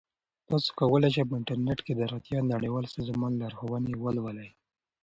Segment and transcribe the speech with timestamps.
[0.47, 4.49] تاسو کولی شئ په انټرنیټ کې د روغتیا نړیوال سازمان لارښوونې ولولئ.